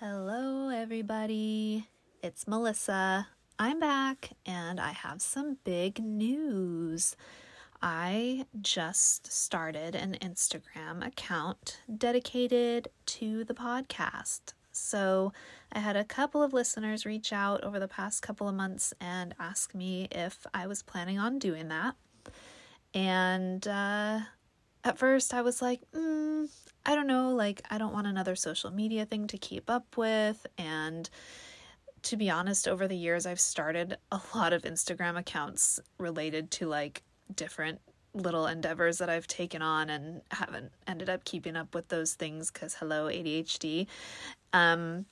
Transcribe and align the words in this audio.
Hello, 0.00 0.68
everybody. 0.68 1.88
It's 2.22 2.46
Melissa. 2.46 3.28
I'm 3.58 3.80
back 3.80 4.32
and 4.44 4.78
I 4.78 4.92
have 4.92 5.22
some 5.22 5.56
big 5.64 6.04
news. 6.04 7.16
I 7.80 8.44
just 8.60 9.32
started 9.32 9.94
an 9.94 10.18
Instagram 10.20 11.02
account 11.02 11.80
dedicated 11.96 12.88
to 13.06 13.42
the 13.44 13.54
podcast. 13.54 14.52
So, 14.70 15.32
I 15.72 15.78
had 15.78 15.96
a 15.96 16.04
couple 16.04 16.42
of 16.42 16.52
listeners 16.52 17.06
reach 17.06 17.32
out 17.32 17.64
over 17.64 17.80
the 17.80 17.88
past 17.88 18.20
couple 18.20 18.50
of 18.50 18.54
months 18.54 18.92
and 19.00 19.34
ask 19.40 19.74
me 19.74 20.08
if 20.12 20.46
I 20.52 20.66
was 20.66 20.82
planning 20.82 21.18
on 21.18 21.38
doing 21.38 21.68
that. 21.68 21.96
And 22.92 23.66
uh, 23.66 24.20
at 24.84 24.98
first, 24.98 25.32
I 25.32 25.40
was 25.40 25.62
like, 25.62 25.80
mm, 25.94 26.25
I 26.86 26.94
don't 26.94 27.08
know, 27.08 27.34
like, 27.34 27.62
I 27.68 27.78
don't 27.78 27.92
want 27.92 28.06
another 28.06 28.36
social 28.36 28.70
media 28.70 29.04
thing 29.04 29.26
to 29.26 29.38
keep 29.38 29.68
up 29.68 29.96
with. 29.96 30.46
And 30.56 31.10
to 32.02 32.16
be 32.16 32.30
honest, 32.30 32.68
over 32.68 32.86
the 32.86 32.96
years, 32.96 33.26
I've 33.26 33.40
started 33.40 33.98
a 34.12 34.20
lot 34.34 34.52
of 34.52 34.62
Instagram 34.62 35.18
accounts 35.18 35.80
related 35.98 36.50
to 36.52 36.68
like 36.68 37.02
different 37.34 37.80
little 38.14 38.46
endeavors 38.46 38.98
that 38.98 39.10
I've 39.10 39.26
taken 39.26 39.60
on 39.60 39.90
and 39.90 40.22
haven't 40.30 40.72
ended 40.86 41.10
up 41.10 41.24
keeping 41.24 41.56
up 41.56 41.74
with 41.74 41.88
those 41.88 42.14
things 42.14 42.50
because 42.50 42.74
hello, 42.74 43.06
ADHD. 43.06 43.88
Um, 44.52 45.06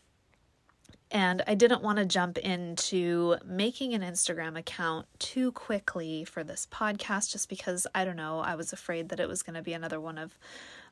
and 1.11 1.43
I 1.47 1.55
didn't 1.55 1.83
want 1.83 1.99
to 1.99 2.07
jump 2.07 2.39
into 2.39 3.37
making 3.45 3.95
an 3.95 4.03
Instagram 4.03 4.59
account 4.59 5.07
too 5.19 5.53
quickly 5.53 6.25
for 6.25 6.43
this 6.43 6.67
podcast 6.71 7.33
just 7.33 7.49
because 7.49 7.87
I 7.95 8.05
don't 8.05 8.17
know, 8.17 8.39
I 8.39 8.55
was 8.55 8.73
afraid 8.73 9.11
that 9.11 9.21
it 9.21 9.29
was 9.29 9.43
going 9.43 9.55
to 9.55 9.63
be 9.63 9.75
another 9.75 10.01
one 10.01 10.19
of 10.19 10.39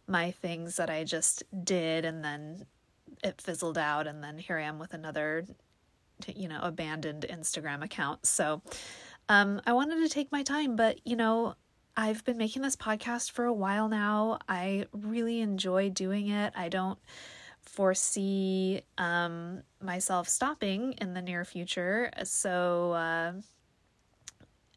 my 0.06 0.30
things 0.30 0.77
that 0.77 0.91
I 0.91 1.05
just 1.05 1.42
did 1.65 2.05
and 2.05 2.24
then 2.24 2.66
it 3.23 3.41
fizzled 3.41 3.79
out 3.79 4.06
and 4.06 4.23
then 4.23 4.38
here 4.38 4.59
I 4.59 4.62
am 4.62 4.78
with 4.78 4.95
another 4.95 5.45
you 6.27 6.48
know 6.48 6.61
abandoned 6.62 7.27
Instagram 7.28 7.83
account. 7.83 8.27
So 8.27 8.62
um 9.28 9.61
I 9.67 9.72
wanted 9.72 9.97
to 9.97 10.09
take 10.09 10.33
my 10.33 10.42
time 10.42 10.77
but 10.77 11.06
you 11.06 11.17
know 11.17 11.55
I've 11.97 12.25
been 12.25 12.39
making 12.39 12.62
this 12.62 12.77
podcast 12.77 13.33
for 13.33 13.44
a 13.44 13.53
while 13.53 13.89
now. 13.89 14.39
I 14.48 14.86
really 14.92 15.41
enjoy 15.41 15.91
doing 15.91 16.28
it. 16.28 16.53
I 16.56 16.69
don't 16.69 16.98
foresee 17.62 18.83
um 18.98 19.62
myself 19.81 20.28
stopping 20.28 20.92
in 21.00 21.14
the 21.14 21.22
near 21.22 21.44
future. 21.44 22.11
So 22.25 22.92
uh 22.92 23.33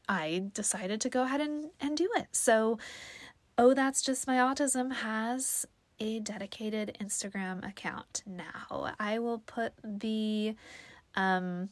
I 0.08 0.46
decided 0.54 1.02
to 1.02 1.10
go 1.10 1.24
ahead 1.24 1.42
and, 1.42 1.72
and 1.80 1.98
do 1.98 2.10
it. 2.16 2.28
So 2.32 2.78
Oh, 3.58 3.74
That's 3.74 4.02
Just 4.02 4.28
My 4.28 4.36
Autism 4.36 4.92
has 4.92 5.66
a 5.98 6.20
dedicated 6.20 6.98
Instagram 7.02 7.66
account 7.66 8.22
now. 8.26 8.94
I 9.00 9.20
will 9.20 9.40
put 9.40 9.72
the 9.82 10.56
um, 11.16 11.70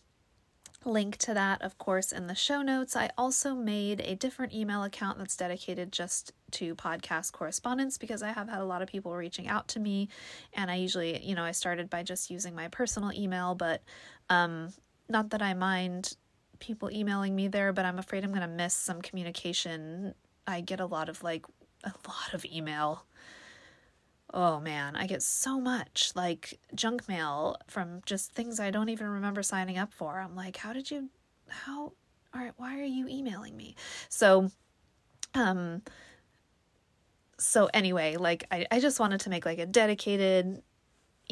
link 0.86 1.18
to 1.18 1.34
that, 1.34 1.62
of 1.62 1.78
course, 1.78 2.14
in 2.14 2.28
the 2.28 2.36
show 2.36 2.62
notes. 2.62 2.96
I 2.96 3.10
also 3.18 3.54
made 3.54 4.00
a 4.00 4.16
different 4.16 4.54
email 4.54 4.86
account 4.86 5.18
that's 5.18 5.36
dedicated 5.36 5.92
just 5.92 6.32
to 6.52 6.74
podcast 6.74 7.34
correspondence 7.34 7.98
because 7.98 8.24
I 8.24 8.32
have 8.32 8.48
had 8.48 8.62
a 8.62 8.66
lot 8.66 8.82
of 8.82 8.88
people 8.88 9.14
reaching 9.14 9.50
out 9.50 9.68
to 9.70 9.82
me. 9.82 10.08
And 10.54 10.72
I 10.72 10.76
usually, 10.76 11.22
you 11.22 11.36
know, 11.36 11.44
I 11.44 11.52
started 11.52 11.90
by 11.90 12.02
just 12.02 12.30
using 12.30 12.56
my 12.56 12.70
personal 12.70 13.12
email, 13.12 13.56
but 13.56 13.84
um, 14.30 14.70
not 15.10 15.32
that 15.32 15.42
I 15.42 15.54
mind 15.54 16.16
people 16.60 16.90
emailing 16.90 17.36
me 17.36 17.50
there, 17.50 17.74
but 17.74 17.84
I'm 17.84 18.00
afraid 18.00 18.24
I'm 18.24 18.32
going 18.32 18.40
to 18.40 18.48
miss 18.48 18.74
some 18.74 19.02
communication. 19.02 20.16
I 20.48 20.62
get 20.62 20.80
a 20.80 20.86
lot 20.86 21.10
of 21.10 21.24
like 21.24 21.46
a 21.84 21.94
lot 22.08 22.34
of 22.34 22.46
email. 22.46 23.06
Oh 24.34 24.60
man, 24.60 24.96
I 24.96 25.06
get 25.06 25.22
so 25.22 25.60
much 25.60 26.12
like 26.16 26.60
junk 26.74 27.08
mail 27.08 27.58
from 27.68 28.02
just 28.06 28.32
things 28.32 28.60
I 28.60 28.72
don't 28.72 28.90
even 28.90 29.08
remember 29.08 29.44
signing 29.44 29.78
up 29.78 29.94
for. 29.94 30.20
I'm 30.20 30.36
like, 30.36 30.58
how 30.58 30.74
did 30.74 30.90
you 30.90 31.10
how 31.48 31.94
all 32.34 32.42
right, 32.42 32.54
why 32.58 32.80
are 32.80 32.84
you 32.84 33.08
emailing 33.08 33.56
me? 33.56 33.76
So 34.10 34.50
um 35.36 35.84
so 37.38 37.70
anyway, 37.74 38.16
like 38.16 38.46
I, 38.52 38.66
I 38.72 38.80
just 38.80 39.00
wanted 39.00 39.20
to 39.22 39.30
make 39.30 39.46
like 39.46 39.60
a 39.60 39.66
dedicated 39.66 40.62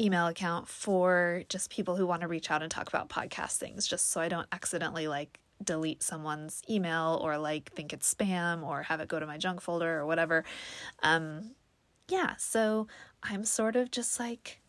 email 0.00 0.26
account 0.26 0.68
for 0.68 1.42
just 1.48 1.70
people 1.70 1.96
who 1.96 2.06
want 2.06 2.22
to 2.22 2.28
reach 2.28 2.50
out 2.50 2.62
and 2.62 2.70
talk 2.70 2.88
about 2.88 3.08
podcast 3.08 3.56
things, 3.56 3.86
just 3.86 4.10
so 4.10 4.20
I 4.20 4.28
don't 4.28 4.46
accidentally 4.52 5.08
like 5.08 5.40
delete 5.64 6.02
someone's 6.02 6.62
email 6.68 7.20
or 7.22 7.38
like 7.38 7.72
think 7.72 7.92
it's 7.92 8.12
spam 8.12 8.62
or 8.62 8.82
have 8.82 9.00
it 9.00 9.08
go 9.08 9.18
to 9.18 9.26
my 9.26 9.38
junk 9.38 9.60
folder 9.60 9.98
or 9.98 10.06
whatever. 10.06 10.44
Um, 11.02 11.52
yeah, 12.08 12.36
so 12.36 12.88
I'm 13.22 13.44
sort 13.44 13.76
of 13.76 13.90
just 13.90 14.18
like 14.20 14.60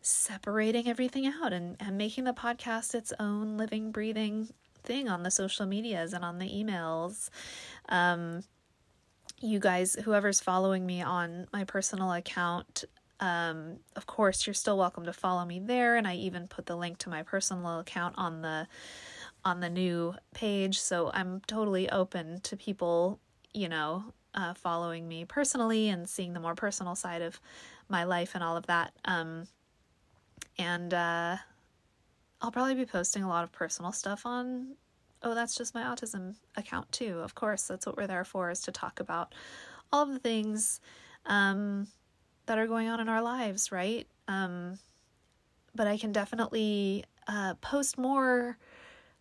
separating 0.00 0.88
everything 0.88 1.26
out 1.26 1.52
and, 1.52 1.76
and 1.80 1.98
making 1.98 2.24
the 2.24 2.32
podcast 2.32 2.94
its 2.94 3.12
own 3.18 3.56
living, 3.56 3.90
breathing 3.90 4.48
thing 4.82 5.08
on 5.08 5.22
the 5.22 5.30
social 5.30 5.66
medias 5.66 6.12
and 6.12 6.24
on 6.24 6.38
the 6.38 6.48
emails. 6.48 7.28
Um, 7.88 8.44
you 9.40 9.58
guys, 9.58 9.96
whoever's 10.04 10.40
following 10.40 10.86
me 10.86 11.02
on 11.02 11.46
my 11.52 11.64
personal 11.64 12.12
account, 12.12 12.84
um, 13.20 13.78
of 13.96 14.06
course, 14.06 14.46
you're 14.46 14.54
still 14.54 14.78
welcome 14.78 15.04
to 15.04 15.12
follow 15.12 15.44
me 15.44 15.58
there. 15.58 15.96
And 15.96 16.06
I 16.06 16.14
even 16.14 16.46
put 16.46 16.66
the 16.66 16.76
link 16.76 16.98
to 16.98 17.08
my 17.08 17.22
personal 17.22 17.80
account 17.80 18.14
on 18.16 18.42
the 18.42 18.68
on 19.46 19.60
the 19.60 19.70
new 19.70 20.12
page. 20.34 20.80
So 20.80 21.12
I'm 21.14 21.40
totally 21.46 21.88
open 21.88 22.40
to 22.40 22.56
people, 22.56 23.20
you 23.54 23.68
know, 23.68 24.12
uh, 24.34 24.54
following 24.54 25.06
me 25.06 25.24
personally 25.24 25.88
and 25.88 26.08
seeing 26.08 26.32
the 26.32 26.40
more 26.40 26.56
personal 26.56 26.96
side 26.96 27.22
of 27.22 27.40
my 27.88 28.02
life 28.02 28.34
and 28.34 28.42
all 28.42 28.56
of 28.56 28.66
that. 28.66 28.92
Um, 29.04 29.46
and 30.58 30.92
uh, 30.92 31.36
I'll 32.42 32.50
probably 32.50 32.74
be 32.74 32.86
posting 32.86 33.22
a 33.22 33.28
lot 33.28 33.44
of 33.44 33.52
personal 33.52 33.92
stuff 33.92 34.26
on 34.26 34.74
Oh, 35.22 35.34
that's 35.34 35.56
just 35.56 35.74
my 35.74 35.82
autism 35.82 36.36
account 36.56 36.92
too. 36.92 37.20
Of 37.20 37.34
course, 37.34 37.62
that's 37.62 37.86
what 37.86 37.96
we're 37.96 38.06
there 38.06 38.24
for 38.24 38.50
is 38.50 38.60
to 38.62 38.72
talk 38.72 39.00
about 39.00 39.34
all 39.92 40.02
of 40.02 40.10
the 40.10 40.18
things 40.18 40.80
um, 41.24 41.88
that 42.46 42.58
are 42.58 42.66
going 42.66 42.88
on 42.88 43.00
in 43.00 43.08
our 43.08 43.22
lives, 43.22 43.72
right? 43.72 44.06
Um, 44.28 44.78
but 45.74 45.86
I 45.86 45.96
can 45.96 46.12
definitely 46.12 47.04
uh, 47.26 47.54
post 47.54 47.98
more 47.98 48.58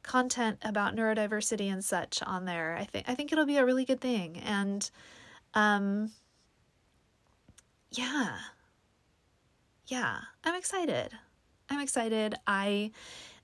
content 0.06 0.60
about 0.64 0.96
neurodiversity 0.96 1.72
and 1.72 1.84
such 1.84 2.22
on 2.24 2.46
there. 2.46 2.78
I 2.80 2.86
think 2.86 3.10
I 3.10 3.16
think 3.16 3.32
it'll 3.32 3.46
be 3.46 3.58
a 3.58 3.66
really 3.66 3.86
good 3.86 4.02
thing. 4.02 4.38
And 4.38 4.90
um 5.54 6.12
yeah. 7.92 8.38
Yeah, 9.88 10.20
I'm 10.44 10.56
excited. 10.56 11.12
I'm 11.70 11.80
excited. 11.80 12.36
I 12.48 12.92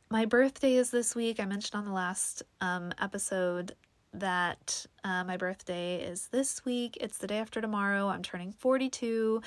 my 0.09 0.25
birthday 0.25 0.75
is 0.75 0.91
this 0.91 1.15
week. 1.15 1.39
I 1.39 1.45
mentioned 1.45 1.79
on 1.79 1.85
the 1.85 1.93
last 1.93 2.43
um 2.59 2.93
episode 2.99 3.75
that 4.13 4.85
uh, 5.03 5.23
my 5.23 5.37
birthday 5.37 6.01
is 6.01 6.27
this 6.27 6.65
week. 6.65 6.97
It's 6.99 7.17
the 7.17 7.27
day 7.27 7.37
after 7.37 7.61
tomorrow. 7.61 8.07
I'm 8.07 8.21
turning 8.21 8.51
42 8.51 9.41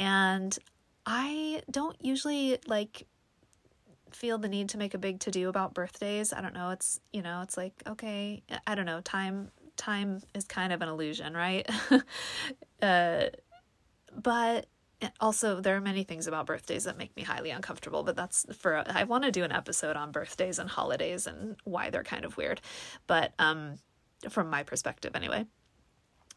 and 0.00 0.58
I 1.04 1.62
don't 1.70 1.96
usually 2.00 2.58
like 2.66 3.06
feel 4.14 4.38
the 4.38 4.48
need 4.48 4.68
to 4.70 4.78
make 4.78 4.94
a 4.94 4.98
big 4.98 5.20
to 5.20 5.30
do 5.30 5.48
about 5.48 5.74
birthdays. 5.74 6.32
I 6.32 6.40
don't 6.40 6.54
know. 6.54 6.70
It's, 6.70 7.00
you 7.12 7.22
know, 7.22 7.42
it's 7.42 7.56
like, 7.56 7.82
okay, 7.86 8.42
I 8.66 8.74
don't 8.74 8.86
know. 8.86 9.00
Time 9.00 9.50
time 9.76 10.20
is 10.34 10.44
kind 10.44 10.72
of 10.72 10.82
an 10.82 10.88
illusion, 10.88 11.34
right? 11.34 11.68
uh 12.82 13.24
but 14.20 14.66
also 15.20 15.60
there 15.60 15.76
are 15.76 15.80
many 15.80 16.02
things 16.02 16.26
about 16.26 16.46
birthdays 16.46 16.84
that 16.84 16.98
make 16.98 17.14
me 17.16 17.22
highly 17.22 17.50
uncomfortable, 17.50 18.02
but 18.02 18.16
that's 18.16 18.44
for 18.56 18.82
I 18.86 19.04
want 19.04 19.24
to 19.24 19.30
do 19.30 19.44
an 19.44 19.52
episode 19.52 19.96
on 19.96 20.10
birthdays 20.10 20.58
and 20.58 20.68
holidays 20.68 21.26
and 21.26 21.56
why 21.64 21.90
they're 21.90 22.02
kind 22.02 22.24
of 22.24 22.36
weird. 22.36 22.60
But 23.06 23.32
um 23.38 23.78
from 24.28 24.50
my 24.50 24.64
perspective 24.64 25.14
anyway 25.14 25.46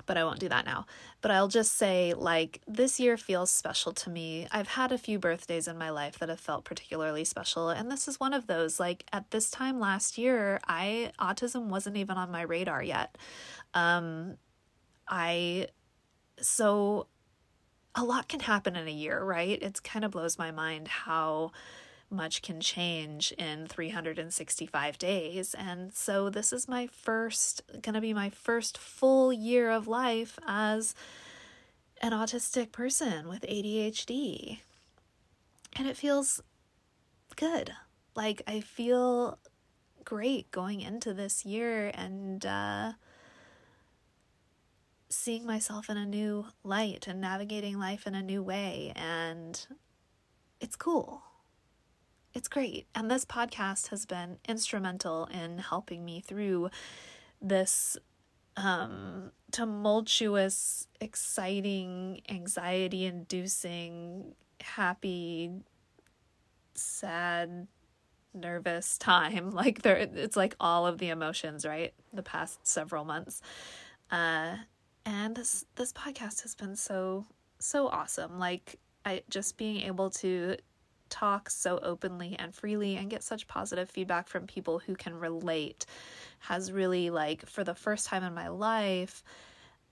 but 0.05 0.17
I 0.17 0.23
won't 0.23 0.39
do 0.39 0.49
that 0.49 0.65
now. 0.65 0.85
But 1.21 1.31
I'll 1.31 1.47
just 1.47 1.75
say, 1.75 2.13
like, 2.13 2.61
this 2.67 2.99
year 2.99 3.17
feels 3.17 3.49
special 3.49 3.91
to 3.93 4.09
me. 4.09 4.47
I've 4.51 4.69
had 4.69 4.91
a 4.91 4.97
few 4.97 5.19
birthdays 5.19 5.67
in 5.67 5.77
my 5.77 5.89
life 5.89 6.19
that 6.19 6.29
have 6.29 6.39
felt 6.39 6.65
particularly 6.65 7.23
special, 7.23 7.69
and 7.69 7.91
this 7.91 8.07
is 8.07 8.19
one 8.19 8.33
of 8.33 8.47
those. 8.47 8.79
Like, 8.79 9.05
at 9.11 9.31
this 9.31 9.49
time 9.49 9.79
last 9.79 10.17
year, 10.17 10.59
I 10.67 11.11
autism 11.19 11.65
wasn't 11.65 11.97
even 11.97 12.17
on 12.17 12.31
my 12.31 12.41
radar 12.41 12.83
yet. 12.83 13.17
Um, 13.73 14.37
I, 15.07 15.67
so 16.39 17.07
a 17.95 18.03
lot 18.03 18.27
can 18.27 18.39
happen 18.39 18.75
in 18.75 18.87
a 18.87 18.91
year, 18.91 19.23
right? 19.23 19.61
It 19.61 19.83
kind 19.83 20.05
of 20.05 20.11
blows 20.11 20.37
my 20.37 20.51
mind 20.51 20.87
how 20.87 21.51
much 22.11 22.41
can 22.41 22.59
change 22.59 23.31
in 23.37 23.67
365 23.67 24.97
days. 24.97 25.53
And 25.53 25.93
so 25.93 26.29
this 26.29 26.51
is 26.51 26.67
my 26.67 26.87
first, 26.87 27.61
to 27.83 28.01
be 28.01 28.13
my 28.13 28.29
first 28.29 28.77
full 28.77 29.31
year 29.31 29.71
of 29.71 29.87
life 29.87 30.37
as 30.47 30.93
an 32.01 32.11
autistic 32.11 32.71
person 32.71 33.29
with 33.29 33.43
ADHD. 33.43 34.59
And 35.75 35.87
it 35.87 35.97
feels 35.97 36.41
good. 37.35 37.71
Like 38.15 38.41
I 38.45 38.59
feel 38.59 39.39
great 40.03 40.51
going 40.51 40.81
into 40.81 41.13
this 41.13 41.45
year 41.45 41.91
and 41.93 42.45
uh, 42.45 42.93
seeing 45.09 45.45
myself 45.45 45.89
in 45.89 45.97
a 45.97 46.05
new 46.05 46.47
light 46.63 47.07
and 47.07 47.21
navigating 47.21 47.79
life 47.79 48.05
in 48.05 48.15
a 48.15 48.21
new 48.21 48.43
way. 48.43 48.91
And 48.95 49.65
it's 50.59 50.75
cool 50.75 51.23
it's 52.33 52.47
great. 52.47 52.87
And 52.95 53.09
this 53.09 53.25
podcast 53.25 53.89
has 53.89 54.05
been 54.05 54.37
instrumental 54.47 55.25
in 55.25 55.57
helping 55.57 56.05
me 56.05 56.21
through 56.21 56.69
this 57.41 57.97
um, 58.57 59.31
tumultuous, 59.51 60.87
exciting, 60.99 62.21
anxiety 62.29 63.05
inducing, 63.05 64.35
happy, 64.61 65.51
sad, 66.73 67.67
nervous 68.33 68.97
time. 68.97 69.51
Like 69.61 69.81
there 69.81 69.97
it's 69.97 70.37
like 70.37 70.55
all 70.59 70.87
of 70.87 70.97
the 70.97 71.09
emotions, 71.09 71.65
right? 71.65 71.93
The 72.13 72.23
past 72.23 72.65
several 72.65 73.05
months. 73.05 73.41
Uh 74.09 74.55
and 75.05 75.35
this 75.35 75.65
this 75.75 75.91
podcast 75.93 76.41
has 76.43 76.55
been 76.55 76.75
so 76.75 77.25
so 77.59 77.87
awesome. 77.87 78.39
Like 78.39 78.79
I 79.05 79.23
just 79.29 79.57
being 79.57 79.81
able 79.81 80.09
to 80.11 80.57
talk 81.11 81.49
so 81.49 81.79
openly 81.83 82.35
and 82.39 82.55
freely 82.55 82.95
and 82.97 83.09
get 83.11 83.23
such 83.23 83.47
positive 83.47 83.89
feedback 83.89 84.27
from 84.27 84.47
people 84.47 84.79
who 84.79 84.95
can 84.95 85.13
relate 85.19 85.85
has 86.39 86.71
really 86.71 87.11
like 87.11 87.45
for 87.45 87.63
the 87.63 87.75
first 87.75 88.07
time 88.07 88.23
in 88.23 88.33
my 88.33 88.47
life 88.47 89.23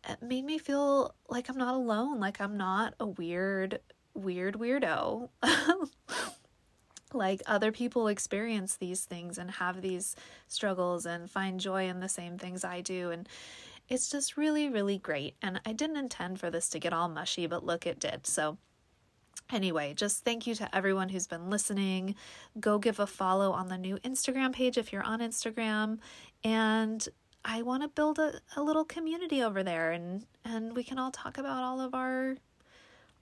it 0.08 0.22
made 0.22 0.46
me 0.46 0.58
feel 0.58 1.14
like 1.28 1.50
I'm 1.50 1.58
not 1.58 1.76
alone, 1.76 2.20
like 2.20 2.40
I'm 2.40 2.58
not 2.58 2.94
a 3.00 3.08
weird 3.08 3.80
weird 4.14 4.56
weirdo. 4.56 5.30
like 7.14 7.42
other 7.48 7.72
people 7.72 8.08
experience 8.08 8.78
these 8.78 9.06
things 9.06 9.38
and 9.38 9.50
have 9.52 9.82
these 9.82 10.16
struggles 10.48 11.06
and 11.06 11.30
find 11.30 11.60
joy 11.60 11.88
in 11.90 12.00
the 12.00 12.10
same 12.10 12.38
things 12.38 12.64
I 12.64 12.82
do 12.82 13.10
and 13.10 13.28
it's 13.88 14.12
just 14.12 14.38
really 14.38 14.70
really 14.70 15.00
great 15.00 15.34
and 15.42 15.60
I 15.66 15.74
didn't 15.74 15.98
intend 15.98 16.40
for 16.40 16.52
this 16.52 16.70
to 16.70 16.80
get 16.80 16.94
all 16.94 17.10
mushy 17.10 17.48
but 17.48 17.66
look 17.66 17.88
it 17.88 18.00
did. 18.00 18.28
So 18.28 18.58
Anyway, 19.52 19.94
just 19.96 20.24
thank 20.24 20.46
you 20.46 20.54
to 20.56 20.76
everyone 20.76 21.10
who's 21.10 21.26
been 21.26 21.50
listening. 21.50 22.16
Go 22.60 22.78
give 22.78 23.00
a 23.00 23.08
follow 23.08 23.52
on 23.52 23.68
the 23.68 23.78
new 23.78 23.98
Instagram 23.98 24.54
page 24.54 24.78
if 24.78 24.94
you're 24.94 25.04
on 25.04 25.20
Instagram. 25.20 25.98
And 26.44 27.08
I 27.44 27.62
want 27.62 27.84
to 27.84 27.90
build 27.90 28.20
a, 28.20 28.42
a 28.56 28.62
little 28.62 28.86
community 28.86 29.42
over 29.42 29.64
there 29.64 29.92
and 29.92 30.26
and 30.44 30.76
we 30.76 30.84
can 30.84 31.00
all 31.00 31.12
talk 31.12 31.38
about 31.38 31.64
all 31.64 31.80
of 31.80 31.94
our 31.94 32.36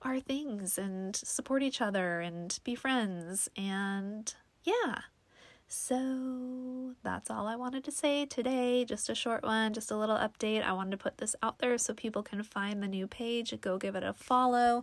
our 0.02 0.20
things 0.20 0.78
and 0.78 1.14
support 1.16 1.62
each 1.62 1.80
other 1.80 2.20
and 2.20 2.58
be 2.64 2.74
friends 2.74 3.48
and 3.56 4.34
yeah. 4.64 5.00
So 5.70 6.94
that's 7.02 7.30
all 7.30 7.46
I 7.46 7.54
wanted 7.54 7.84
to 7.84 7.92
say 7.92 8.24
today. 8.24 8.86
Just 8.86 9.10
a 9.10 9.14
short 9.14 9.44
one, 9.44 9.74
just 9.74 9.90
a 9.90 9.96
little 9.96 10.16
update. 10.16 10.62
I 10.62 10.72
wanted 10.72 10.92
to 10.92 10.96
put 10.96 11.18
this 11.18 11.36
out 11.42 11.58
there 11.58 11.76
so 11.76 11.92
people 11.92 12.22
can 12.22 12.42
find 12.42 12.82
the 12.82 12.88
new 12.88 13.06
page. 13.06 13.54
Go 13.60 13.76
give 13.76 13.94
it 13.94 14.02
a 14.02 14.14
follow. 14.14 14.82